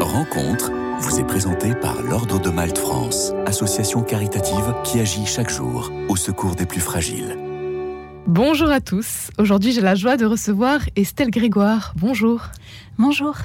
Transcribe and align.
Rencontre 0.00 0.70
vous 1.00 1.18
est 1.18 1.24
présentée 1.24 1.74
par 1.74 2.02
l'Ordre 2.02 2.38
de 2.38 2.50
Malte 2.50 2.76
France, 2.76 3.32
association 3.46 4.02
caritative 4.02 4.74
qui 4.84 5.00
agit 5.00 5.24
chaque 5.24 5.48
jour 5.48 5.90
au 6.10 6.16
secours 6.16 6.56
des 6.56 6.66
plus 6.66 6.82
fragiles. 6.82 7.38
Bonjour 8.26 8.68
à 8.68 8.82
tous. 8.82 9.30
Aujourd'hui, 9.38 9.72
j'ai 9.72 9.80
la 9.80 9.94
joie 9.94 10.18
de 10.18 10.26
recevoir 10.26 10.80
Estelle 10.94 11.30
Grégoire. 11.30 11.94
Bonjour. 11.96 12.42
Bonjour. 12.98 13.36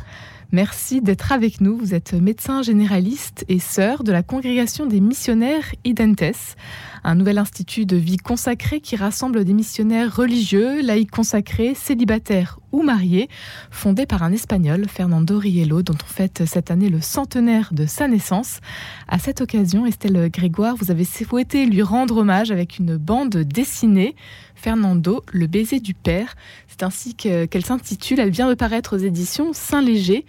Merci 0.54 1.02
d'être 1.02 1.34
avec 1.34 1.60
nous. 1.60 1.76
Vous 1.76 1.94
êtes 1.94 2.14
médecin 2.14 2.62
généraliste 2.62 3.44
et 3.50 3.60
sœur 3.60 4.06
de 4.06 4.14
la 4.14 4.24
congrégation 4.24 4.86
des 4.86 5.02
missionnaires 5.02 5.76
Identes, 5.84 6.56
un 7.04 7.16
nouvel 7.16 7.38
institut 7.38 7.86
de 7.86 7.98
vie 7.98 8.16
consacré 8.16 8.80
qui 8.80 8.96
rassemble 8.96 9.44
des 9.44 9.54
missionnaires 9.54 10.16
religieux, 10.16 10.82
laïcs 10.82 11.12
consacrés, 11.12 11.74
célibataires 11.74 12.60
ou 12.72 12.82
mariés, 12.82 13.28
fondé 13.72 14.06
par 14.06 14.24
un 14.24 14.32
Espagnol, 14.32 14.86
Fernando 14.88 15.38
Riello, 15.38 15.82
dont 15.82 15.98
on 16.02 16.08
fête 16.08 16.44
cette 16.46 16.72
année 16.72 16.90
le 16.90 17.02
centenaire 17.02 17.70
de 17.74 17.86
sa 17.86 18.08
naissance. 18.08 18.62
À 19.10 19.20
cette 19.20 19.42
occasion, 19.42 19.86
Estelle 19.86 20.30
Grégoire, 20.32 20.78
vous 20.78 20.92
avez 20.92 21.04
souhaité 21.04 21.66
lui 21.66 21.82
rendre 21.82 22.18
hommage 22.18 22.52
avec 22.52 22.80
une 22.80 22.96
bande 22.96 23.36
dessinée, 23.36 24.16
Fernando, 24.58 25.24
le 25.32 25.48
baiser 25.48 25.80
du 25.80 25.94
père. 25.94 26.36
C'est 26.68 26.84
ainsi 26.84 27.16
qu'elle 27.16 27.66
s'intitule. 27.66 28.20
Elle 28.20 28.32
vient 28.32 28.50
de 28.50 28.56
paraître 28.56 28.96
aux 28.96 29.00
éditions 29.00 29.54
Saint-Léger. 29.54 30.26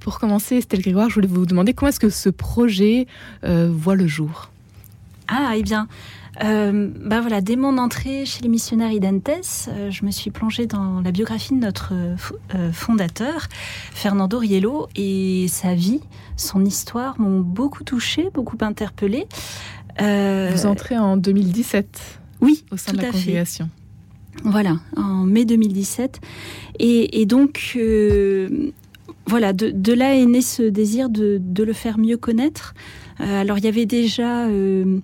Pour 0.00 0.18
commencer, 0.18 0.56
Estelle 0.56 0.82
Grégoire, 0.82 1.08
je 1.08 1.14
voulais 1.14 1.28
vous 1.28 1.46
demander 1.46 1.72
comment 1.72 1.88
est-ce 1.88 2.00
que 2.00 2.10
ce 2.10 2.28
projet 2.28 3.06
euh, 3.44 3.70
voit 3.72 3.94
le 3.94 4.06
jour? 4.06 4.50
Ah, 5.28 5.54
eh 5.56 5.62
bien, 5.62 5.88
euh, 6.44 6.90
bah 7.00 7.20
voilà, 7.20 7.40
dès 7.40 7.56
mon 7.56 7.78
entrée 7.78 8.26
chez 8.26 8.42
les 8.42 8.48
missionnaires 8.48 8.92
Identes, 8.92 9.68
euh, 9.68 9.90
je 9.90 10.04
me 10.04 10.10
suis 10.10 10.30
plongée 10.30 10.66
dans 10.66 11.00
la 11.00 11.10
biographie 11.10 11.54
de 11.54 11.60
notre 11.60 11.92
euh, 11.94 12.72
fondateur, 12.72 13.46
Fernando 13.92 14.38
Riello, 14.38 14.88
et 14.96 15.46
sa 15.48 15.74
vie, 15.74 16.00
son 16.36 16.64
histoire 16.64 17.18
m'ont 17.18 17.40
beaucoup 17.40 17.84
touchée, 17.84 18.28
beaucoup 18.34 18.58
interpellée. 18.60 19.26
Vous 19.98 20.66
entrez 20.66 20.98
en 20.98 21.16
2017 21.16 22.20
Oui, 22.40 22.64
au 22.70 22.76
sein 22.76 22.92
de 22.92 22.98
la 22.98 23.10
congrégation. 23.10 23.68
Voilà, 24.44 24.78
en 24.96 25.24
mai 25.24 25.44
2017. 25.44 26.20
Et, 26.78 27.20
et 27.20 27.26
donc, 27.26 27.78
voilà, 29.26 29.52
de, 29.52 29.70
de, 29.70 29.92
là 29.92 30.14
est 30.14 30.26
né 30.26 30.42
ce 30.42 30.62
désir 30.62 31.08
de, 31.08 31.38
de 31.40 31.64
le 31.64 31.72
faire 31.72 31.98
mieux 31.98 32.16
connaître. 32.16 32.74
alors, 33.18 33.58
il 33.58 33.64
y 33.64 33.68
avait 33.68 33.86
déjà 33.86 34.46
euh, 34.46 35.00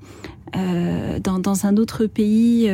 dans, 1.21 1.39
dans, 1.39 1.67
un 1.67 1.77
autre 1.79 2.07
pays, 2.07 2.69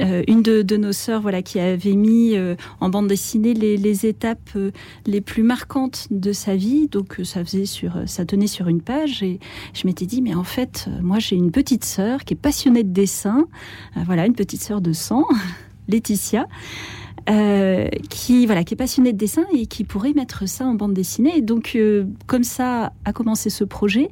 euh, 0.00 0.04
euh, 0.08 0.22
une 0.26 0.42
de, 0.42 0.76
nos 0.76 0.92
sœurs, 0.92 1.20
voilà, 1.20 1.42
qui 1.42 1.60
avait 1.60 1.94
mis 1.94 2.34
en 2.80 2.88
bande 2.88 3.08
dessinée 3.08 3.54
les, 3.54 3.76
les 3.76 4.06
étapes 4.06 4.56
les 5.06 5.20
plus 5.20 5.42
marquantes 5.42 6.06
de 6.10 6.32
sa 6.32 6.56
vie. 6.56 6.88
Donc, 6.88 7.20
ça 7.24 7.44
faisait 7.44 7.66
sur, 7.66 8.02
ça 8.06 8.24
tenait 8.24 8.46
sur 8.46 8.68
une 8.68 8.80
page, 8.80 9.22
et 9.22 9.38
je 9.74 9.86
m'étais 9.86 10.06
dit, 10.06 10.22
mais 10.22 10.34
en 10.34 10.44
fait, 10.44 10.88
moi, 11.02 11.18
j'ai 11.18 11.36
une 11.36 11.50
petite 11.50 11.84
sœur 11.84 12.24
qui 12.24 12.34
est 12.34 12.38
passionnée 12.38 12.84
de 12.84 12.92
dessin. 12.92 13.46
voilà, 14.06 14.26
une 14.26 14.34
petite 14.34 14.62
sœur 14.62 14.80
de 14.80 14.92
sang, 14.92 15.24
Laetitia. 15.88 16.46
Euh, 17.28 17.88
qui 18.08 18.46
voilà, 18.46 18.64
qui 18.64 18.72
est 18.72 18.76
passionné 18.76 19.12
de 19.12 19.18
dessin 19.18 19.44
et 19.52 19.66
qui 19.66 19.84
pourrait 19.84 20.14
mettre 20.14 20.48
ça 20.48 20.64
en 20.64 20.74
bande 20.74 20.94
dessinée. 20.94 21.42
Donc, 21.42 21.72
euh, 21.74 22.04
comme 22.26 22.44
ça 22.44 22.92
a 23.04 23.12
commencé 23.12 23.50
ce 23.50 23.64
projet, 23.64 24.10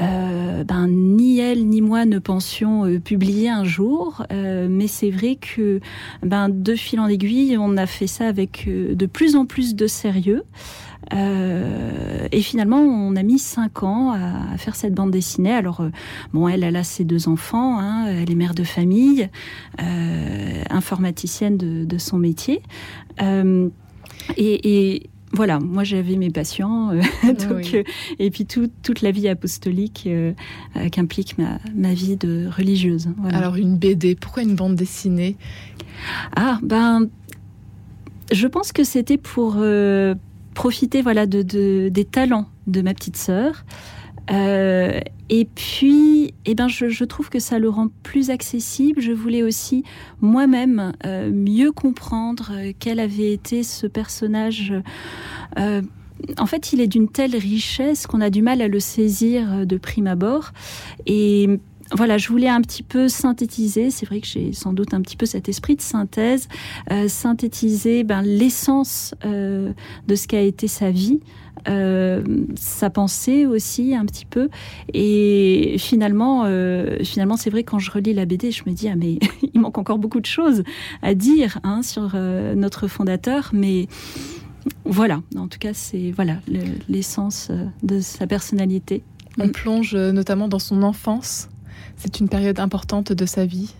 euh, 0.00 0.64
ben 0.64 0.88
ni 0.88 1.38
elle 1.38 1.68
ni 1.68 1.80
moi 1.80 2.06
ne 2.06 2.18
pensions 2.18 2.86
euh, 2.86 2.98
publier 2.98 3.48
un 3.48 3.64
jour, 3.64 4.26
mais 4.30 4.86
c'est 4.88 5.10
vrai 5.10 5.36
que 5.36 5.80
ben 6.22 6.48
de 6.48 6.74
fil 6.74 6.98
en 6.98 7.06
aiguille, 7.06 7.56
on 7.58 7.76
a 7.76 7.86
fait 7.86 8.06
ça 8.06 8.26
avec 8.26 8.68
de 8.68 9.06
plus 9.06 9.36
en 9.36 9.46
plus 9.46 9.74
de 9.74 9.86
sérieux. 9.86 10.42
Euh, 11.12 12.28
et 12.30 12.42
finalement, 12.42 12.80
on 12.80 13.16
a 13.16 13.22
mis 13.22 13.38
cinq 13.38 13.82
ans 13.82 14.12
à, 14.12 14.56
faire 14.58 14.76
cette 14.76 14.94
bande 14.94 15.10
dessinée. 15.10 15.52
Alors, 15.52 15.80
euh, 15.80 15.90
bon, 16.32 16.48
elle, 16.48 16.64
elle 16.64 16.76
a 16.76 16.84
ses 16.84 17.04
deux 17.04 17.28
enfants, 17.28 17.78
hein, 17.78 18.06
elle 18.06 18.30
est 18.30 18.34
mère 18.34 18.54
de 18.54 18.64
famille, 18.64 19.28
euh, 19.82 20.62
informaticienne 20.70 21.56
de, 21.56 21.84
de, 21.84 21.98
son 21.98 22.18
métier. 22.18 22.62
Et, 24.36 24.94
et 24.96 25.10
voilà, 25.32 25.60
moi 25.60 25.84
j'avais 25.84 26.16
mes 26.16 26.30
patients, 26.30 26.90
euh, 26.90 27.00
donc, 27.48 27.70
oui. 27.72 27.84
et 28.18 28.30
puis 28.30 28.46
tout, 28.46 28.68
toute 28.82 29.00
la 29.00 29.10
vie 29.10 29.28
apostolique 29.28 30.04
euh, 30.06 30.32
qu'implique 30.90 31.38
ma, 31.38 31.58
ma, 31.74 31.94
vie 31.94 32.16
de 32.16 32.48
religieuse. 32.54 33.08
Voilà. 33.18 33.38
Alors 33.38 33.56
une 33.56 33.76
BD, 33.76 34.16
pourquoi 34.16 34.42
une 34.42 34.56
bande 34.56 34.74
dessinée? 34.74 35.36
Ah 36.34 36.58
ben, 36.62 37.08
je 38.32 38.46
pense 38.46 38.72
que 38.72 38.84
c'était 38.84 39.18
pour 39.18 39.56
profiter 40.60 41.00
voilà 41.00 41.24
de, 41.24 41.40
de, 41.40 41.88
des 41.88 42.04
talents 42.04 42.44
de 42.66 42.82
ma 42.82 42.92
petite 42.92 43.16
sœur. 43.16 43.64
Euh, 44.30 45.00
et 45.30 45.46
puis, 45.46 46.34
eh 46.44 46.54
ben, 46.54 46.68
je, 46.68 47.04
trouve 47.04 47.30
que 47.30 47.38
ça 47.38 47.58
le 47.58 47.70
rend 47.70 47.88
plus 48.02 48.28
accessible. 48.28 49.00
Je 49.00 49.12
voulais 49.12 49.42
aussi 49.42 49.84
moi-même 50.20 50.92
euh, 51.06 51.30
mieux 51.32 51.72
comprendre 51.72 52.52
quel 52.78 53.00
avait 53.00 53.32
été 53.32 53.62
ce 53.62 53.86
personnage. 53.86 54.74
Euh, 55.58 55.80
en 56.36 56.44
fait, 56.44 56.74
il 56.74 56.82
est 56.82 56.88
d'une 56.88 57.08
telle 57.08 57.36
richesse 57.36 58.06
qu'on 58.06 58.20
a 58.20 58.28
du 58.28 58.42
mal 58.42 58.60
à 58.60 58.68
le 58.68 58.80
saisir 58.80 59.66
de 59.66 59.78
prime 59.78 60.08
abord. 60.08 60.50
Et 61.06 61.58
voilà, 61.92 62.18
je 62.18 62.28
voulais 62.28 62.48
un 62.48 62.60
petit 62.60 62.82
peu 62.82 63.08
synthétiser, 63.08 63.90
c'est 63.90 64.06
vrai 64.06 64.20
que 64.20 64.26
j'ai 64.26 64.52
sans 64.52 64.72
doute 64.72 64.94
un 64.94 65.00
petit 65.00 65.16
peu 65.16 65.26
cet 65.26 65.48
esprit 65.48 65.74
de 65.74 65.80
synthèse, 65.80 66.48
euh, 66.92 67.08
synthétiser 67.08 68.04
ben, 68.04 68.22
l'essence 68.22 69.14
euh, 69.24 69.72
de 70.06 70.14
ce 70.14 70.28
qu'a 70.28 70.40
été 70.40 70.68
sa 70.68 70.90
vie, 70.90 71.20
euh, 71.68 72.22
sa 72.54 72.90
pensée 72.90 73.44
aussi 73.44 73.96
un 73.96 74.06
petit 74.06 74.24
peu. 74.24 74.50
Et 74.94 75.76
finalement, 75.78 76.44
finalement, 77.02 77.36
c'est 77.36 77.50
vrai 77.50 77.64
quand 77.64 77.80
je 77.80 77.90
relis 77.90 78.14
la 78.14 78.24
BD, 78.24 78.52
je 78.52 78.62
me 78.66 78.72
dis 78.72 78.88
ah 78.88 78.96
mais 78.96 79.18
il 79.54 79.60
manque 79.60 79.78
encore 79.78 79.98
beaucoup 79.98 80.20
de 80.20 80.26
choses 80.26 80.62
à 81.02 81.14
dire 81.14 81.58
hein, 81.64 81.82
sur 81.82 82.14
notre 82.14 82.86
fondateur, 82.86 83.50
mais 83.52 83.88
voilà, 84.84 85.22
en 85.36 85.48
tout 85.48 85.58
cas, 85.58 85.74
c'est 85.74 86.12
voilà 86.12 86.36
l'essence 86.88 87.50
de 87.82 88.00
sa 88.00 88.26
personnalité. 88.26 89.02
On 89.38 89.48
plonge 89.48 89.96
notamment 89.96 90.48
dans 90.48 90.58
son 90.58 90.82
enfance. 90.82 91.48
C'est 91.96 92.20
une 92.20 92.28
période 92.28 92.58
importante 92.58 93.12
de 93.12 93.26
sa 93.26 93.44
vie 93.44 93.74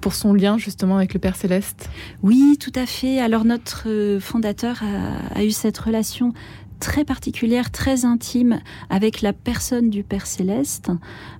pour 0.00 0.14
son 0.14 0.34
lien 0.34 0.58
justement 0.58 0.96
avec 0.96 1.14
le 1.14 1.20
Père 1.20 1.36
Céleste. 1.36 1.88
Oui, 2.22 2.56
tout 2.58 2.72
à 2.74 2.86
fait. 2.86 3.20
Alors 3.20 3.44
notre 3.44 4.18
fondateur 4.20 4.82
a, 5.34 5.44
eu 5.44 5.50
cette 5.50 5.78
relation 5.78 6.32
très 6.80 7.04
particulière, 7.04 7.70
très 7.70 8.04
intime 8.04 8.60
avec 8.90 9.22
la 9.22 9.32
personne 9.32 9.88
du 9.88 10.02
Père 10.02 10.26
Céleste 10.26 10.90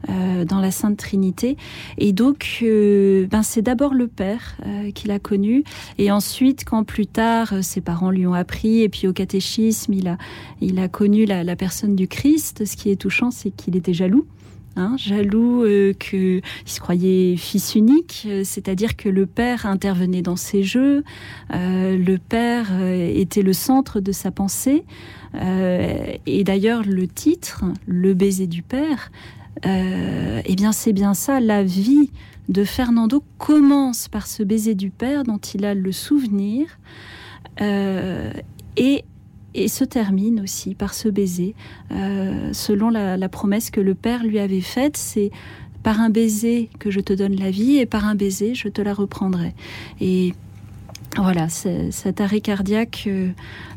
euh, 0.08 0.44
dans 0.44 0.60
la 0.60 0.70
Sainte 0.70 0.96
Trinité. 0.96 1.56
Et 1.98 2.12
donc, 2.12 2.60
euh, 2.62 3.26
ben, 3.26 3.42
c'est 3.42 3.60
d'abord 3.60 3.92
le 3.92 4.06
Père 4.06 4.56
euh, 4.64 4.92
qu'il 4.92 5.10
a 5.10 5.18
connu, 5.18 5.64
et 5.98 6.12
ensuite, 6.12 6.64
quand 6.64 6.84
plus 6.84 7.08
tard 7.08 7.54
ses 7.62 7.80
parents 7.80 8.12
lui 8.12 8.24
ont 8.24 8.34
appris, 8.34 8.82
et 8.82 8.88
puis 8.88 9.08
au 9.08 9.12
catéchisme, 9.12 9.92
il 9.92 10.78
a, 10.78 10.88
connu 10.88 11.24
la 11.24 11.56
personne 11.56 11.96
du 11.96 12.06
Christ. 12.06 12.64
Ce 12.64 12.76
qui 12.76 12.90
est 12.90 12.96
touchant, 12.96 13.32
c'est 13.32 13.50
qu'il 13.50 13.76
était 13.76 13.94
jaloux. 13.94 14.26
Hein, 14.74 14.96
jaloux 14.96 15.64
euh, 15.64 15.92
qu'il 15.92 16.40
se 16.64 16.80
croyait 16.80 17.36
fils 17.36 17.74
unique, 17.74 18.26
euh, 18.26 18.40
c'est-à-dire 18.42 18.96
que 18.96 19.10
le 19.10 19.26
père 19.26 19.66
intervenait 19.66 20.22
dans 20.22 20.36
ses 20.36 20.62
jeux, 20.62 21.04
euh, 21.52 21.98
le 21.98 22.16
père 22.16 22.70
était 22.82 23.42
le 23.42 23.52
centre 23.52 24.00
de 24.00 24.12
sa 24.12 24.30
pensée, 24.30 24.84
et 25.34 26.44
d'ailleurs 26.44 26.82
le 26.84 27.06
titre, 27.06 27.64
Le 27.86 28.12
baiser 28.12 28.46
du 28.46 28.62
père, 28.62 29.10
eh 29.64 30.54
bien 30.56 30.72
c'est 30.72 30.92
bien 30.92 31.14
ça, 31.14 31.40
la 31.40 31.62
vie 31.62 32.10
de 32.48 32.64
Fernando 32.64 33.22
commence 33.38 34.08
par 34.08 34.26
ce 34.26 34.42
baiser 34.42 34.74
du 34.74 34.90
père 34.90 35.22
dont 35.24 35.38
il 35.38 35.64
a 35.64 35.74
le 35.74 35.92
souvenir, 35.92 36.78
et 37.58 39.04
et 39.54 39.68
se 39.68 39.84
termine 39.84 40.40
aussi 40.40 40.74
par 40.74 40.94
ce 40.94 41.08
baiser, 41.08 41.54
euh, 41.90 42.52
selon 42.52 42.90
la, 42.90 43.28
promesse 43.28 43.70
que 43.70 43.80
le 43.80 43.94
Père 43.94 44.24
lui 44.24 44.38
avait 44.38 44.60
faite, 44.60 44.96
c'est 44.96 45.30
par 45.82 46.00
un 46.00 46.10
baiser 46.10 46.70
que 46.78 46.90
je 46.90 47.00
te 47.00 47.12
donne 47.12 47.34
la 47.34 47.50
vie 47.50 47.78
et 47.78 47.86
par 47.86 48.04
un 48.06 48.14
baiser 48.14 48.54
je 48.54 48.68
te 48.68 48.80
la 48.80 48.94
reprendrai. 48.94 49.54
Et 50.00 50.34
voilà, 51.16 51.48
cet 51.48 52.20
arrêt 52.20 52.40
cardiaque 52.40 53.04
euh, 53.06 53.30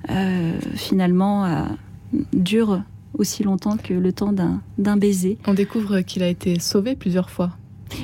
euh, 0.09 0.53
finalement 0.75 1.67
dure 2.33 2.81
aussi 3.17 3.43
longtemps 3.43 3.77
que 3.77 3.93
le 3.93 4.11
temps 4.13 4.33
d'un 4.33 4.97
baiser. 4.97 5.37
On 5.47 5.53
découvre 5.53 6.01
qu'il 6.01 6.23
a 6.23 6.27
été 6.27 6.59
sauvé 6.59 6.95
plusieurs 6.95 7.29
fois. 7.29 7.51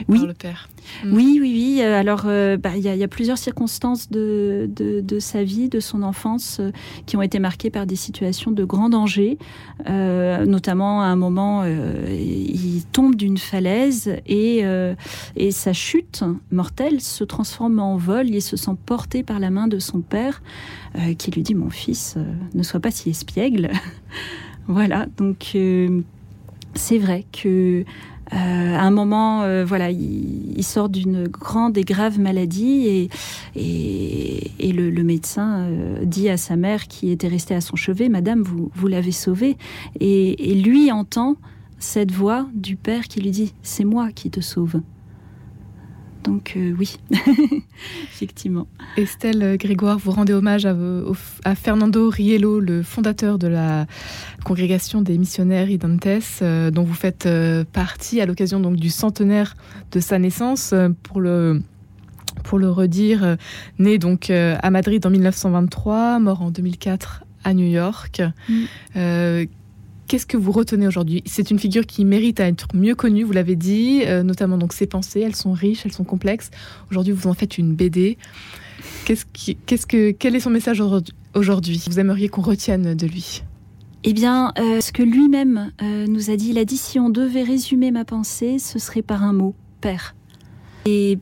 Oui. 0.08 0.20
par 0.20 0.28
le 0.28 0.34
père. 0.34 0.70
Mm. 1.04 1.14
Oui, 1.14 1.38
oui, 1.42 1.52
oui. 1.54 1.80
Euh, 1.82 2.00
alors, 2.00 2.24
euh, 2.26 2.58
bah, 2.58 2.72
il 2.76 2.82
y, 2.82 2.88
y, 2.88 3.04
a 3.04 3.08
plusieurs 3.08 3.38
circonstances 3.38 4.10
de, 4.10 4.70
de, 4.76 5.02
de, 5.02 5.20
sa 5.20 5.44
vie, 5.44 5.70
de 5.70 5.80
son 5.80 6.04
enfance, 6.04 6.58
euh, 6.60 6.72
qui 7.06 7.18
ont 7.18 7.22
été 7.22 7.40
marquées 7.40 7.70
par 7.70 7.86
des 7.86 7.96
situations 7.96 8.52
de 8.52 8.64
grand 8.64 8.90
danger. 8.90 9.38
Euh, 9.88 10.46
notamment, 10.46 11.02
à 11.02 11.06
un 11.06 11.16
moment, 11.16 11.64
il 11.66 12.84
tombe 12.92 13.16
d'une 13.16 13.38
falaise 13.38 14.16
et, 14.28 14.64
et 15.36 15.52
sa 15.52 15.74
chute 15.74 16.24
mortelle 16.52 17.02
se 17.02 17.24
transforme 17.24 17.80
en 17.80 17.98
vol. 17.98 18.30
Il 18.30 18.42
se 18.42 18.58
sent 18.58 18.76
porté 18.86 19.24
par 19.24 19.40
la 19.40 19.50
main 19.50 19.68
de 19.68 19.80
son 19.80 20.02
père, 20.02 20.42
qui 21.18 21.32
lui 21.32 21.44
dit 21.44 21.56
Mon 21.56 21.70
fils, 21.70 22.18
ne 22.54 22.64
sois 22.64 22.80
pas 22.80 22.92
si 22.92 23.10
espiègle. 23.10 23.72
voilà, 24.68 25.08
donc 25.18 25.56
c'est 26.76 26.98
vrai 26.98 27.26
que 27.32 27.86
euh, 28.34 28.36
un 28.78 28.92
moment, 28.92 29.44
euh, 29.44 29.66
voilà, 29.66 29.92
il, 29.92 30.64
sort 30.64 30.90
d'une 30.90 31.28
grande 31.28 31.78
et 31.78 31.84
grave 31.84 32.20
maladie 32.20 33.10
et, 33.56 34.72
le, 34.72 35.04
médecin 35.04 35.66
euh, 35.66 36.06
dit 36.06 36.30
à 36.30 36.38
sa 36.38 36.56
mère 36.56 36.88
qui 36.88 37.12
était 37.12 37.28
restée 37.28 37.56
à 37.56 37.62
son 37.62 37.76
chevet, 37.76 38.08
Madame, 38.08 38.42
vous, 38.42 38.72
vous 38.74 38.88
l'avez 38.88 39.12
sauvé. 39.12 39.58
Et 40.00 40.54
lui 40.56 40.92
entend 40.92 41.36
cette 41.80 42.12
voix 42.12 42.48
du 42.54 42.78
père 42.78 43.08
qui 43.08 43.20
lui 43.20 43.32
dit, 43.32 43.54
C'est 43.64 43.84
moi 43.84 44.12
qui 44.14 44.30
te 44.30 44.40
sauve. 44.40 44.80
Donc 46.24 46.54
euh, 46.56 46.74
oui, 46.78 46.98
effectivement. 48.12 48.68
Estelle 48.98 49.58
Grégoire, 49.58 49.98
vous 49.98 50.12
rendez 50.12 50.34
hommage 50.34 50.66
à, 50.66 51.56
Fernando 51.56 52.10
Riello, 52.10 52.60
le 52.60 52.84
fondateur 52.84 53.40
de 53.40 53.48
la 53.48 53.88
congrégation 54.44 55.02
des 55.02 55.18
missionnaires 55.18 55.70
Identes, 55.70 56.08
euh, 56.42 56.70
dont 56.72 56.84
vous 56.84 56.94
faites 56.94 57.26
euh, 57.26 57.64
partie 57.64 58.22
à 58.22 58.26
l'occasion 58.26 58.60
donc 58.60 58.76
du 58.76 58.90
centenaire 58.90 59.56
de 59.92 60.00
sa 60.00 60.20
naissance. 60.20 60.74
pour 61.04 61.22
le 61.22 61.62
pour 62.44 62.58
le 62.58 62.70
redire, 62.72 63.38
né 63.78 63.98
donc 63.98 64.30
à 64.30 64.70
Madrid 64.72 65.06
en 65.06 65.10
1923, 65.10 66.20
mort 66.20 66.42
en 66.42 66.50
2004 66.50 67.24
à 67.44 67.54
New 67.54 67.68
York. 67.68 68.22
Mm. 68.50 69.46
Qu'est-ce 70.12 70.26
que 70.26 70.36
vous 70.36 70.52
retenez 70.52 70.88
aujourd'hui? 70.88 71.24
C'est 71.26 71.52
une 71.52 71.58
figure 71.58 71.86
qui 71.86 72.04
mérite 72.04 72.42
à 72.42 72.48
être 72.50 72.68
mieux 72.74 72.96
connue, 72.96 73.24
vous 73.24 73.32
l'avez 73.32 73.56
dit, 73.56 74.02
euh, 74.04 74.24
notamment 74.24 74.58
donc 74.58 74.74
ses 74.74 74.86
pensées, 74.86 75.22
elles 75.22 75.38
sont 75.38 75.54
riches, 75.54 75.86
elles 75.86 75.94
sont 75.94 76.04
complexes. 76.04 76.52
Aujourd'hui, 76.90 77.14
vous 77.14 77.30
en 77.30 77.34
faites 77.34 77.58
une 77.58 77.74
BD. 77.74 78.18
Qu'est-ce 79.06 79.86
que, 79.86 80.12
quel 80.12 80.36
est 80.36 80.42
son 80.42 80.50
message 80.50 80.84
aujourd'hui? 81.34 81.82
Vous 81.88 81.98
aimeriez 81.98 82.28
qu'on 82.28 82.42
retienne 82.42 82.94
de 82.94 83.08
lui? 83.08 83.44
Eh 84.04 84.12
bien, 84.12 84.52
euh, 84.60 84.82
ce 84.82 84.92
que 84.92 85.02
lui-même 85.02 85.72
euh, 85.82 86.08
nous 86.08 86.30
a 86.30 86.36
dit, 86.36 86.50
il 86.50 86.58
a 86.58 86.66
dit 86.66 86.76
si 86.76 87.00
on 87.00 87.10
devait 87.10 87.44
résumer 87.44 87.92
ma 87.92 88.04
pensée, 88.04 88.60
ce 88.60 88.80
serait 88.80 89.04
par 89.04 89.24
un 89.24 89.32
mot, 89.32 89.56
père. 89.80 90.14
Et 90.86 91.20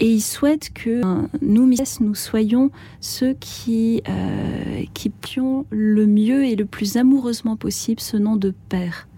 et 0.00 0.10
il 0.10 0.22
souhaite 0.22 0.72
que 0.72 1.02
nous, 1.42 1.70
nous 2.00 2.14
soyons 2.14 2.70
ceux 3.00 3.34
qui, 3.34 4.02
euh, 4.08 4.82
qui 4.94 5.10
pions 5.10 5.66
le 5.68 6.06
mieux 6.06 6.46
et 6.46 6.56
le 6.56 6.64
plus 6.64 6.96
amoureusement 6.96 7.56
possible 7.56 8.00
ce 8.00 8.16
nom 8.16 8.36
de 8.36 8.54
Père. 8.70 9.08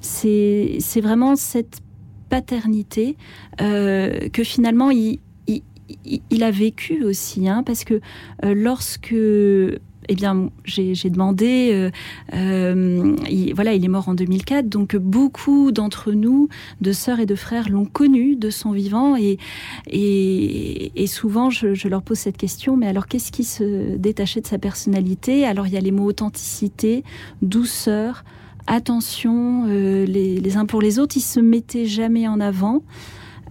C'est 0.00 1.00
vraiment 1.02 1.34
cette 1.34 1.80
paternité 2.28 3.16
euh, 3.60 4.28
que 4.28 4.44
finalement 4.44 4.90
il, 4.90 5.18
a 6.42 6.50
vécu 6.50 7.04
aussi, 7.04 7.48
hein, 7.48 7.64
parce 7.64 7.82
que 7.84 7.94
euh, 8.44 8.54
lorsque 8.54 9.14
eh 10.08 10.14
bien, 10.14 10.50
j'ai 10.64 10.94
demandé. 11.10 11.70
Euh, 11.72 11.90
euh, 12.34 13.16
il, 13.30 13.54
voilà, 13.54 13.74
il 13.74 13.84
est 13.84 13.88
mort 13.88 14.08
en 14.08 14.14
2004, 14.14 14.68
donc 14.68 14.96
beaucoup 14.96 15.72
d'entre 15.72 16.12
nous, 16.12 16.48
de 16.80 16.92
sœurs 16.92 17.20
et 17.20 17.26
de 17.26 17.34
frères, 17.34 17.68
l'ont 17.68 17.86
connu 17.86 18.36
de 18.36 18.50
son 18.50 18.72
vivant, 18.72 19.16
et, 19.16 19.38
souvent 21.06 21.50
je, 21.50 21.88
leur 21.88 22.02
pose 22.02 22.18
cette 22.18 22.36
question. 22.36 22.76
Mais 22.76 22.86
alors, 22.86 23.06
qu'est-ce 23.06 23.32
qui 23.32 23.44
se 23.44 23.96
détachait 23.96 24.40
de 24.40 24.46
sa 24.46 24.58
personnalité? 24.58 25.46
Alors, 25.46 25.66
il 25.66 25.74
y 25.74 25.76
a 25.76 25.80
les 25.80 25.92
mots 25.92 26.06
authenticité, 26.06 27.04
douceur, 27.42 28.24
attention, 28.66 29.66
euh, 29.68 30.04
les, 30.06 30.40
les, 30.40 30.56
uns 30.56 30.66
pour 30.66 30.80
les 30.80 30.98
autres. 30.98 31.16
Il 31.16 31.22
se 31.22 31.40
mettait 31.40 31.86
jamais 31.86 32.26
en 32.28 32.40
avant. 32.40 32.82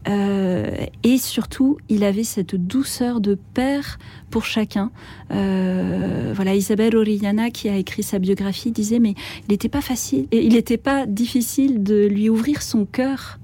Euh, 0.07 0.85
et 1.03 1.17
surtout, 1.17 1.77
il 1.89 2.03
avait 2.03 2.23
cette 2.23 2.55
douceur 2.55 3.21
de 3.21 3.37
père 3.53 3.99
pour 4.29 4.45
chacun. 4.45 4.91
Euh, 5.31 6.33
voilà, 6.35 6.55
Isabelle 6.55 6.95
Orellana, 6.95 7.49
qui 7.51 7.69
a 7.69 7.77
écrit 7.77 8.03
sa 8.03 8.19
biographie, 8.19 8.71
disait 8.71 8.99
mais 8.99 9.15
il 9.47 9.51
n'était 9.51 9.69
pas 9.69 9.81
facile, 9.81 10.27
il 10.31 10.53
n'était 10.53 10.77
pas 10.77 11.05
difficile 11.05 11.83
de 11.83 12.05
lui 12.05 12.29
ouvrir 12.29 12.61
son 12.61 12.85
cœur, 12.85 13.39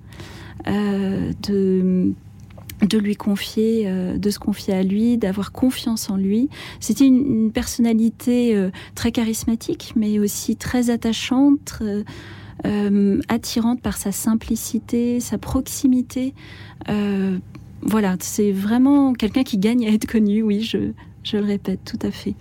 euh, 0.68 1.32
de 1.48 2.14
de 2.82 2.98
lui 2.98 3.18
confier, 3.18 3.92
de 4.18 4.30
se 4.30 4.40
confier 4.40 4.74
à 4.74 4.84
lui, 4.84 5.18
d'avoir 5.18 5.52
confiance 5.52 6.10
en 6.10 6.16
lui. 6.16 6.48
C'était 6.80 7.06
une, 7.06 7.52
personnalité 7.52 8.70
très 8.96 9.12
charismatique, 9.12 9.92
mais 9.98 10.18
aussi 10.18 10.56
très 10.56 10.90
attachante. 10.90 11.84
Attirante 13.28 13.82
par 13.82 13.98
sa 13.98 14.12
simplicité, 14.12 15.20
sa 15.20 15.38
proximité. 15.38 16.34
Euh, 16.90 17.38
voilà, 17.82 18.18
c'est 18.20 18.52
vraiment 18.52 19.14
quelqu'un 19.14 19.44
qui 19.44 19.58
gagne 19.58 19.88
à 19.88 19.92
être 19.92 20.06
connu, 20.06 20.42
oui, 20.42 20.62
je, 20.62 20.92
je 21.24 21.38
le 21.38 21.46
répète, 21.46 21.80
tout 21.86 22.00
à 22.06 22.12
fait. 22.12 22.36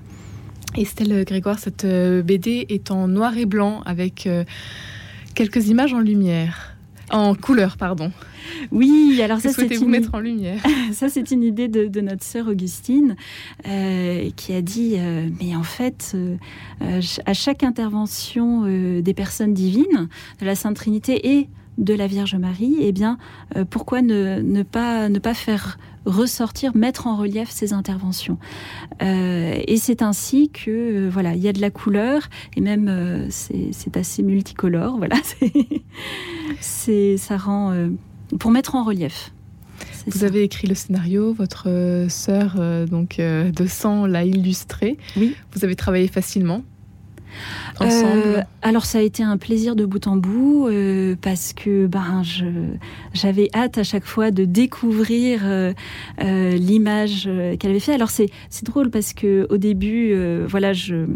Estelle 0.77 1.25
Grégoire, 1.25 1.59
cette 1.59 1.85
euh, 1.85 2.23
BD 2.23 2.67
est 2.69 2.91
en 2.91 3.09
noir 3.09 3.37
et 3.39 3.47
blanc 3.47 3.83
avec 3.87 4.29
quelques 5.35 5.69
images 5.69 5.95
en 5.95 6.01
lumière. 6.01 6.78
En 7.11 7.35
couleur, 7.35 7.77
pardon. 7.77 8.13
Oui, 8.71 9.21
alors 9.23 9.41
ça, 9.41 9.51
c'est 9.53 9.75
une... 9.75 9.89
mettre 9.89 10.15
en 10.15 10.21
lumière? 10.21 10.63
ça, 10.93 11.09
c'est 11.09 11.31
une 11.31 11.43
idée 11.43 11.69
de, 11.69 12.01
notre 12.01 12.25
sœur 12.25 12.49
Augustine 12.49 13.17
euh, 13.67 14.31
qui 14.37 14.55
a 14.55 14.63
dit, 14.63 14.95
euh, 14.97 15.29
mais 15.41 15.57
en 15.57 15.63
fait, 15.63 16.13
euh, 16.15 16.37
à 17.27 17.35
chaque 17.35 17.63
intervention 17.63 18.65
des 19.01 19.15
personnes 19.15 19.55
divines, 19.55 20.09
de 20.41 20.47
la 20.47 20.55
Sainte 20.55 20.77
Trinité 20.77 21.37
et 21.37 21.49
de 21.79 21.95
la 21.95 22.07
Vierge 22.07 22.35
Marie, 22.35 22.77
eh 22.81 22.93
bien, 22.93 23.19
pourquoi 23.71 24.03
ne, 24.03 24.63
pas, 24.63 25.09
ne 25.09 25.19
pas 25.19 25.35
faire 25.35 25.79
ressortir, 26.05 26.77
mettre 26.77 27.07
en 27.07 27.17
relief 27.17 27.51
ces 27.51 27.73
interventions? 27.73 28.39
et 29.01 29.77
c'est 29.77 30.03
ainsi 30.03 30.51
que 30.51 31.09
voilà, 31.09 31.35
il 31.35 31.43
y 31.43 31.49
a 31.49 31.53
de 31.53 31.61
la 31.61 31.71
couleur 31.71 32.23
et 32.57 32.61
même 32.61 33.29
c'est 33.31 33.97
assez 33.97 34.23
multicolore. 34.23 34.97
Voilà, 34.99 35.17
c'est 36.61 37.17
ça 37.17 37.37
rend 37.37 37.73
pour 38.39 38.51
mettre 38.51 38.75
en 38.75 38.83
relief. 38.83 39.33
Vous 40.07 40.25
avez 40.25 40.43
écrit 40.43 40.67
le 40.67 40.75
scénario, 40.75 41.33
votre 41.33 41.69
euh, 41.69 42.09
sœur 42.09 42.57
euh, 42.59 42.87
donc 42.87 43.19
euh, 43.19 43.51
de 43.51 43.67
sang 43.67 44.07
l'a 44.07 44.25
illustré. 44.25 44.97
Oui. 45.17 45.37
Vous 45.53 45.65
avez 45.65 45.77
travaillé 45.77 46.09
facilement 46.09 46.63
ensemble 47.81 48.47
Alors 48.63 48.85
ça 48.85 48.99
a 48.99 49.01
été 49.03 49.23
un 49.23 49.37
plaisir 49.37 49.77
de 49.77 49.85
bout 49.85 50.07
en 50.07 50.17
bout 50.17 50.69
parce 51.23 51.53
que 51.53 51.87
ben 51.87 52.23
j'avais 53.15 53.49
hâte 53.55 53.79
à 53.79 53.85
chaque 53.85 54.05
fois 54.05 54.31
de 54.31 54.45
découvrir 54.45 55.41
l'image 56.19 57.29
qu'elle 57.59 57.71
avait 57.71 57.81
fait. 57.81 57.95
Alors 57.95 58.11
c'est 58.11 58.31
drôle 58.63 58.91
parce 58.91 59.13
que 59.13 59.47
au 59.51 59.57
début 59.57 60.15
voilà 60.47 60.73
je 60.73 61.07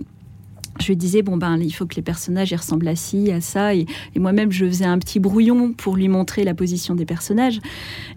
je 0.80 0.86
lui 0.88 0.96
disais 0.96 1.22
bon 1.22 1.36
ben 1.36 1.58
il 1.58 1.70
faut 1.70 1.86
que 1.86 1.94
les 1.96 2.02
personnages 2.02 2.52
ressemblent 2.52 2.88
à 2.88 2.96
ci, 2.96 3.30
à 3.30 3.40
ça, 3.40 3.74
et, 3.74 3.86
moi-même 4.16 4.50
je 4.52 4.66
faisais 4.66 4.84
un 4.84 4.98
petit 4.98 5.20
brouillon 5.20 5.72
pour 5.72 5.96
lui 5.96 6.08
montrer 6.08 6.44
la 6.44 6.54
position 6.54 6.94
des 6.94 7.04
personnages, 7.04 7.60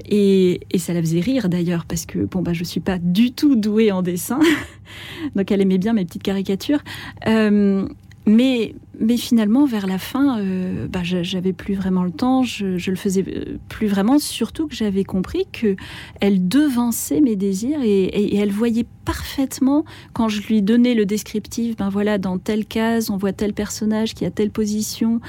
et, 0.09 0.61
ça 0.77 0.93
la 0.93 1.01
faisait 1.01 1.19
rire 1.19 1.49
d'ailleurs 1.49 1.85
parce 1.85 2.05
que 2.05 2.19
bon 2.19 2.41
ben 2.41 2.53
je 2.53 2.63
suis 2.63 2.79
pas 2.79 2.97
du 2.99 3.31
tout 3.31 3.55
douée 3.55 3.91
en 3.91 4.01
dessin, 4.01 4.39
donc 5.35 5.51
elle 5.51 5.61
aimait 5.61 5.77
bien 5.77 5.93
mes 5.93 6.05
petites 6.05 6.23
caricatures. 6.23 6.83
Euh, 7.27 7.87
mais, 8.25 8.73
mais 8.99 9.17
finalement, 9.17 9.65
vers 9.65 9.85
la 9.85 9.99
fin, 9.99 10.39
euh, 10.39 10.87
bah, 10.87 11.01
j'avais 11.03 11.53
plus 11.53 11.75
vraiment 11.75 12.03
le 12.03 12.11
temps, 12.11 12.41
je, 12.43 12.77
je 12.77 12.89
le 12.89 12.97
faisais 12.97 13.23
euh, 13.27 13.57
plus 13.69 13.87
vraiment, 13.87 14.17
surtout 14.17 14.67
que 14.67 14.75
j'avais 14.75 15.03
compris 15.03 15.45
que 15.51 15.75
elle 16.21 16.47
devançait 16.47 17.21
mes 17.21 17.35
désirs 17.35 17.81
et, 17.83 18.35
elle 18.35 18.51
voyait 18.51 18.85
parfaitement 19.05 19.85
quand 20.13 20.27
je 20.27 20.41
lui 20.47 20.61
donnais 20.61 20.95
le 20.95 21.05
descriptif, 21.05 21.77
ben 21.77 21.89
voilà, 21.89 22.17
dans 22.17 22.37
telle 22.37 22.65
case, 22.65 23.09
on 23.09 23.17
voit 23.17 23.33
tel 23.33 23.53
personnage 23.53 24.13
qui 24.13 24.25
a 24.25 24.31
telle 24.31 24.49
position. 24.49 25.21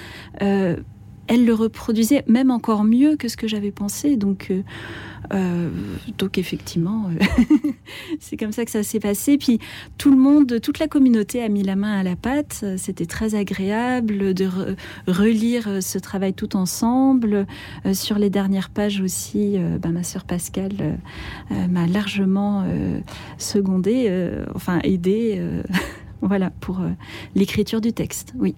Euh, 0.43 0.77
elle 1.29 1.45
le 1.45 1.55
reproduisait 1.55 2.25
même 2.27 2.51
encore 2.51 2.85
mieux 2.85 3.17
que 3.17 3.29
ce 3.29 3.37
que 3.37 3.49
j'avais 3.49 3.71
pensé. 3.71 4.17
Donc, 4.17 4.49
euh, 4.51 4.63
euh, 5.33 5.71
donc 6.19 6.39
effectivement, 6.39 7.11
euh, 7.11 7.71
c'est 8.21 8.37
comme 8.37 8.53
ça 8.53 8.65
que 8.65 8.71
ça 8.71 8.83
s'est 8.83 9.01
passé. 9.01 9.39
Puis 9.39 9.59
tout 9.99 10.11
le 10.11 10.17
monde, 10.17 10.61
toute 10.61 10.79
la 10.79 10.89
communauté 10.89 11.43
a 11.43 11.49
mis 11.49 11.63
la 11.63 11.77
main 11.77 11.99
à 11.99 12.03
la 12.03 12.17
pâte. 12.17 12.65
C'était 12.77 13.07
très 13.07 13.35
agréable 13.35 14.35
de 14.35 14.49
relire 15.07 15.83
ce 15.83 15.99
travail 15.99 16.35
tout 16.35 16.57
ensemble. 16.57 17.47
sur 17.93 18.19
les 18.19 18.31
dernières 18.31 18.71
pages 18.71 19.01
aussi, 19.01 19.57
ben, 19.81 19.93
ma 19.93 20.03
sœur 20.03 20.25
Pascal 20.25 20.99
m'a 21.51 21.87
largement 21.87 22.65
secondé, 23.39 24.31
enfin 24.55 24.81
aidé, 24.85 25.43
voilà, 26.23 26.51
pour 26.61 26.81
l'écriture 27.35 27.81
du 27.81 27.93
texte. 27.93 28.33
Oui. 28.39 28.55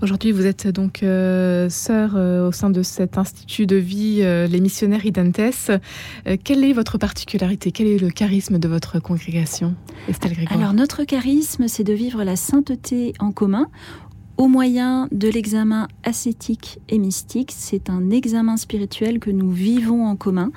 Aujourd'hui, 0.00 0.30
vous 0.30 0.46
êtes 0.46 0.68
donc 0.68 1.02
euh, 1.02 1.68
sœur 1.68 2.12
euh, 2.14 2.46
au 2.46 2.52
sein 2.52 2.70
de 2.70 2.82
cet 2.82 3.18
institut 3.18 3.66
de 3.66 3.74
vie, 3.74 4.20
euh, 4.20 4.46
les 4.46 4.60
missionnaires 4.60 5.04
Identes. 5.04 5.72
quelle 6.44 6.62
est 6.62 6.72
votre 6.72 6.98
particularité? 6.98 7.72
Quel 7.72 7.88
est 7.88 7.98
le 7.98 8.10
charisme 8.10 8.58
de 8.58 8.68
votre 8.68 9.00
congrégation, 9.00 9.74
Estelle 10.08 10.34
Grégoire? 10.34 10.56
Alors, 10.56 10.72
notre 10.72 11.02
charisme, 11.02 11.66
c'est 11.66 11.82
de 11.82 11.92
vivre 11.92 12.22
la 12.22 12.36
sainteté 12.36 13.12
en 13.18 13.32
commun 13.32 13.66
au 14.36 14.46
moyen 14.46 15.08
de 15.10 15.28
l'examen 15.28 15.88
ascétique 16.04 16.78
et 16.88 16.98
mystique. 16.98 17.52
C'est 17.52 17.90
un 17.90 18.10
examen 18.10 18.56
spirituel 18.56 19.18
que 19.18 19.32
nous 19.32 19.50
vivons 19.50 20.06
en 20.06 20.14
commun. 20.14 20.52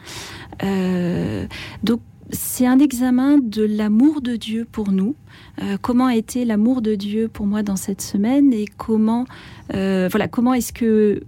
donc, 1.81 2.01
c'est 2.31 2.65
un 2.65 2.79
examen 2.79 3.37
de 3.37 3.63
l'amour 3.63 4.21
de 4.21 4.35
Dieu 4.35 4.65
pour 4.71 4.91
nous. 4.91 5.15
Euh, 5.61 5.77
comment 5.81 6.07
a 6.07 6.15
été 6.15 6.45
l'amour 6.45 6.81
de 6.81 6.95
Dieu 6.95 7.27
pour 7.27 7.45
moi 7.45 7.63
dans 7.63 7.75
cette 7.75 8.01
semaine 8.01 8.53
et 8.53 8.65
comment, 8.77 9.25
euh, 9.73 10.07
voilà, 10.09 10.27
comment 10.27 10.53
est-ce 10.53 10.73
que 10.73 11.21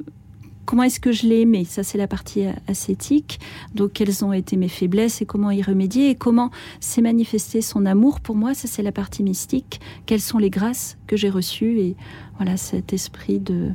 comment 0.65 0.83
est-ce 0.83 0.99
que 0.99 1.11
je 1.11 1.27
l'ai 1.27 1.41
aimé? 1.41 1.65
Ça, 1.65 1.83
c'est 1.83 1.97
la 1.97 2.07
partie 2.07 2.45
ascétique. 2.67 3.39
Donc, 3.75 3.93
quelles 3.93 4.23
ont 4.23 4.33
été 4.33 4.57
mes 4.57 4.67
faiblesses 4.67 5.21
et 5.21 5.25
comment 5.25 5.51
y 5.51 5.61
remédier 5.61 6.09
et 6.09 6.15
comment 6.15 6.51
s'est 6.79 7.01
manifesté 7.01 7.61
son 7.61 7.85
amour 7.85 8.19
pour 8.19 8.35
moi? 8.35 8.53
Ça, 8.53 8.67
c'est 8.67 8.83
la 8.83 8.91
partie 8.91 9.23
mystique. 9.23 9.79
Quelles 10.05 10.21
sont 10.21 10.37
les 10.37 10.49
grâces 10.49 10.97
que 11.07 11.17
j'ai 11.17 11.29
reçues? 11.29 11.79
Et 11.79 11.95
voilà 12.37 12.57
cet 12.57 12.93
esprit 12.93 13.39
de 13.39 13.71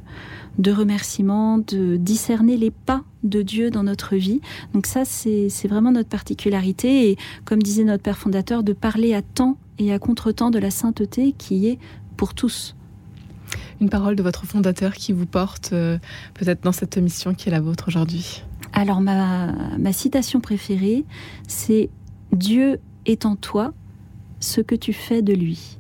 de 0.59 0.73
remerciement, 0.73 1.59
de 1.59 1.97
discerner 1.97 2.57
les 2.57 2.73
pas 2.73 3.05
de 3.23 3.43
Dieu 3.43 3.71
dans 3.71 3.85
notre 3.85 4.17
vie. 4.17 4.41
Donc 4.75 4.87
ça, 4.87 5.05
c'est 5.05 5.49
vraiment 5.69 5.93
notre 5.93 6.09
particularité. 6.09 7.11
Et 7.11 7.17
comme 7.45 7.63
disait 7.63 7.85
notre 7.85 8.03
Père 8.03 8.19
fondateur, 8.19 8.65
de 8.65 8.73
parler 8.73 9.15
à 9.15 9.23
temps 9.23 9.57
et 9.79 9.93
à 9.93 10.01
contre-temps 10.01 10.51
de 10.51 10.59
la 10.59 10.71
sainteté 10.71 11.33
qui 11.39 11.69
est 11.69 11.79
pour 12.17 12.35
tous. 12.35 12.75
Une 13.81 13.89
parole 13.89 14.17
de 14.17 14.23
votre 14.23 14.45
fondateur 14.45 14.95
qui 14.95 15.13
vous 15.13 15.27
porte 15.27 15.71
euh, 15.73 15.99
peut-être 16.35 16.63
dans 16.63 16.73
cette 16.73 16.99
mission 16.99 17.35
qui 17.35 17.49
est 17.49 17.53
la 17.53 17.61
vôtre 17.61 17.85
aujourd'hui. 17.89 18.43
Alors 18.73 19.01
ma, 19.01 19.53
ma 19.79 19.93
citation 19.93 20.41
préférée, 20.41 21.05
c'est 21.47 21.91
Dieu 22.33 22.81
est 23.07 23.25
en 23.25 23.37
toi 23.37 23.73
ce 24.41 24.61
que 24.61 24.75
tu 24.75 24.93
fais 24.93 25.23
de 25.23 25.33
lui. 25.33 25.79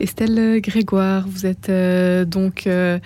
Estelle 0.00 0.60
Grégoire, 0.60 1.24
vous 1.28 1.46
êtes 1.46 1.68
euh, 1.68 2.24
donc 2.24 2.66
euh, 2.66 2.98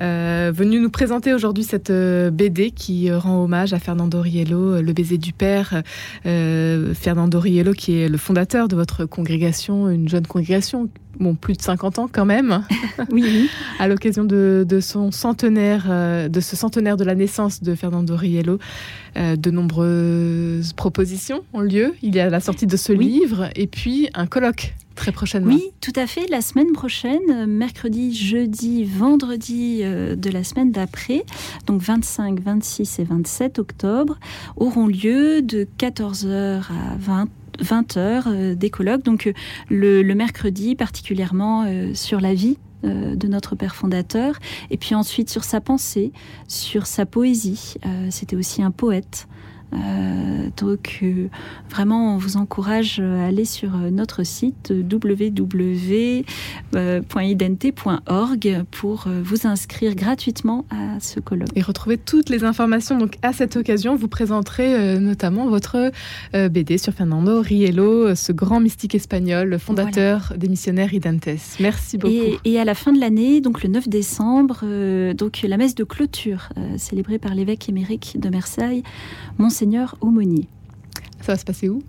euh, 0.00 0.52
venue 0.54 0.80
nous 0.80 0.90
présenter 0.90 1.34
aujourd'hui 1.34 1.64
cette 1.64 1.90
BD 1.90 2.70
qui 2.70 3.12
rend 3.12 3.42
hommage 3.42 3.72
à 3.72 3.78
Fernando 3.78 4.20
Riello, 4.20 4.80
le 4.80 4.92
baiser 4.92 5.18
du 5.18 5.32
père. 5.32 5.82
Fernando 6.24 7.40
Riello 7.40 7.72
qui 7.72 7.98
est 7.98 8.08
le 8.08 8.18
fondateur 8.18 8.68
de 8.68 8.76
votre 8.76 9.04
congrégation, 9.04 9.90
une 9.90 10.08
jeune 10.08 10.26
congrégation, 10.26 10.88
bon 11.18 11.34
plus 11.34 11.54
de 11.54 11.62
50 11.62 11.98
ans 11.98 12.08
quand 12.10 12.24
même. 12.24 12.62
oui. 13.10 13.48
à 13.78 13.88
l'occasion 13.88 14.24
de, 14.24 14.66
son 14.80 15.10
centenaire, 15.10 16.28
de 16.28 16.40
ce 16.40 16.56
centenaire 16.56 16.96
de 16.96 17.04
la 17.04 17.14
naissance 17.14 17.62
de 17.62 17.74
Fernando 17.74 18.16
Riello, 18.16 18.58
de 19.16 19.50
nombreuses 19.50 20.72
propositions 20.74 21.42
ont 21.52 21.60
lieu. 21.60 21.94
Il 22.02 22.14
y 22.14 22.20
a 22.20 22.30
la 22.30 22.40
sortie 22.40 22.66
de 22.66 22.76
ce 22.76 22.92
livre 22.92 23.50
et 23.56 23.66
puis 23.66 24.08
un 24.14 24.26
colloque 24.26 24.74
très 24.98 25.12
prochainement. 25.12 25.54
Oui, 25.54 25.62
tout 25.80 25.92
à 25.96 26.06
fait. 26.06 26.26
La 26.28 26.40
semaine 26.40 26.72
prochaine, 26.72 27.46
mercredi, 27.46 28.14
jeudi, 28.14 28.84
vendredi 28.84 29.80
euh, 29.82 30.16
de 30.16 30.28
la 30.28 30.42
semaine 30.42 30.72
d'après, 30.72 31.24
donc 31.66 31.80
25, 31.80 32.40
26 32.40 32.98
et 32.98 33.04
27 33.04 33.58
octobre, 33.60 34.18
auront 34.56 34.88
lieu 34.88 35.40
de 35.40 35.66
14h 35.78 36.62
à 36.70 36.96
20 36.98 37.28
20h 37.62 38.22
euh, 38.26 38.54
des. 38.54 38.70
Donc 39.04 39.26
euh, 39.26 39.32
le, 39.68 40.14
mercredi 40.14 40.74
particulièrement 40.74 41.66
sur 41.94 42.20
la 42.20 42.34
vie 42.34 42.58
de 42.82 43.26
notre 43.26 43.56
père 43.56 43.74
fondateur, 43.74 44.38
et 44.70 44.76
puis 44.76 44.94
ensuite 44.94 45.30
sur 45.30 45.44
sa 45.44 45.60
pensée, 45.60 46.12
sur 46.46 46.86
sa 46.86 47.06
poésie. 47.06 47.74
C'était 48.10 48.36
aussi 48.36 48.62
un 48.62 48.70
poète. 48.70 49.28
Euh, 49.74 50.48
donc 50.56 51.00
euh, 51.02 51.28
vraiment, 51.70 52.14
on 52.14 52.18
vous 52.18 52.36
encourage 52.36 53.00
à 53.00 53.26
aller 53.26 53.44
sur 53.44 53.74
euh, 53.74 53.90
notre 53.90 54.24
site 54.24 54.72
www.idente.org 54.72 56.24
pour 58.70 59.06
vous 59.22 59.46
inscrire 59.46 59.94
gratuitement 59.94 60.64
à 60.70 60.98
ce 61.00 61.20
colloque. 61.20 61.50
Et 61.54 61.62
retrouver 61.62 61.98
toutes 61.98 62.30
les 62.30 62.44
informations. 62.44 62.98
Donc 62.98 63.16
à 63.22 63.32
cette 63.32 63.56
occasion, 63.56 63.96
vous 63.96 64.08
présenterez 64.08 64.98
notamment 64.98 65.48
votre 65.48 65.90
BD 66.32 66.78
sur 66.78 66.92
Fernando 66.92 67.40
Riello, 67.40 68.14
ce 68.14 68.32
grand 68.32 68.60
mystique 68.60 68.94
espagnol, 68.94 69.58
fondateur 69.58 70.32
des 70.36 70.48
missionnaires 70.48 70.94
Identes. 70.94 71.28
Merci 71.60 71.98
beaucoup. 71.98 72.14
Et, 72.44 72.58
à 72.58 72.64
la 72.64 72.74
fin 72.74 72.92
de 72.92 73.00
l'année, 73.00 73.40
donc 73.40 73.62
le 73.62 73.68
9 73.68 73.88
décembre, 73.88 74.64
donc 75.14 75.42
la 75.42 75.56
messe 75.56 75.74
de 75.74 75.84
clôture 75.84 76.50
célébrée 76.76 77.18
par 77.18 77.34
l'évêque 77.34 77.68
émérique 77.68 78.18
de 78.18 78.28
Marseille, 78.30 78.82
Monseigneur 79.58 79.96
Aumonier. 80.00 80.46
Ça 81.20 81.32
va 81.32 81.36
se 81.36 81.44
passer 81.44 81.68
où? 81.68 81.82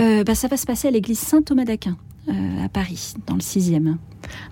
Euh, 0.00 0.22
bah, 0.22 0.36
Ça 0.36 0.46
va 0.46 0.56
se 0.56 0.64
passer 0.64 0.86
à 0.86 0.92
l'église 0.92 1.18
Saint-Thomas 1.18 1.64
d'Aquin, 1.64 1.96
euh, 2.28 2.64
à 2.64 2.68
Paris, 2.68 3.14
dans 3.26 3.34
le 3.34 3.40
6e. 3.40 3.96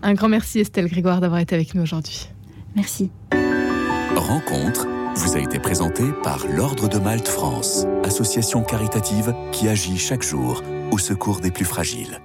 Un 0.02 0.14
grand 0.14 0.28
merci 0.28 0.59
Estelle 0.59 0.88
Grégoire 0.88 1.21
d'avoir 1.21 1.38
été 1.38 1.54
avec 1.54 1.76
nous 1.76 1.83
aujourd'hui. 1.83 2.28
Merci. 2.75 3.12
Rencontre 4.16 4.88
vous 5.14 5.37
a 5.37 5.38
été 5.38 5.61
présentée 5.61 6.11
par 6.25 6.45
l'Ordre 6.49 6.88
de 6.88 6.99
Malte 6.99 7.28
France, 7.28 7.87
association 8.02 8.64
caritative 8.64 9.33
qui 9.52 9.69
agit 9.69 9.97
chaque 9.97 10.23
jour 10.25 10.62
au 10.90 10.99
secours 10.99 11.40
des 11.40 11.52
plus 11.52 11.64
fragiles. 11.64 12.21